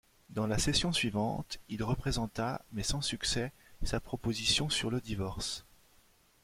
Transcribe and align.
Dans 0.31 0.47
la 0.47 0.57
session 0.57 0.91
suivante, 0.91 1.59
il 1.69 1.83
représenta, 1.83 2.65
mais 2.71 2.81
sans 2.81 3.01
succès, 3.03 3.51
sa 3.83 3.99
proposition 3.99 4.67
sur 4.67 4.89
le 4.89 4.99
divorce. 4.99 5.63